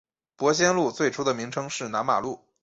[0.35, 2.43] 伯先路最初的名称是南马路。